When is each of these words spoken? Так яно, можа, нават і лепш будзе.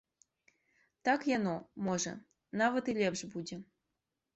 Так 1.11 1.27
яно, 1.37 1.55
можа, 1.91 2.11
нават 2.65 2.85
і 2.95 3.01
лепш 3.05 3.21
будзе. 3.37 3.65